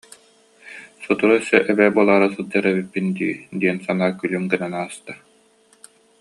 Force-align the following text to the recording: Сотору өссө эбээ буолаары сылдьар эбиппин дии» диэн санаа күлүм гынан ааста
Сотору 1.03 1.33
өссө 1.39 1.57
эбээ 1.71 1.89
буолаары 1.97 2.27
сылдьар 2.31 2.65
эбиппин 2.71 3.07
дии» 3.17 3.35
диэн 3.59 3.77
санаа 3.85 4.11
күлүм 4.19 4.45
гынан 4.51 4.73
ааста 4.81 5.13